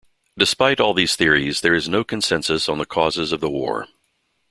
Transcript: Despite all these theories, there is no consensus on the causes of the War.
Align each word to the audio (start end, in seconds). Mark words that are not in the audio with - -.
Despite 0.35 0.79
all 0.79 0.95
these 0.95 1.15
theories, 1.15 1.61
there 1.61 1.75
is 1.75 1.87
no 1.87 2.03
consensus 2.03 2.67
on 2.67 2.79
the 2.79 2.87
causes 2.87 3.31
of 3.31 3.39
the 3.39 3.51
War. 3.51 3.87